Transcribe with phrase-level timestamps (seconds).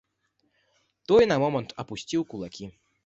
[1.11, 2.65] Той на момант апусціў кулакі.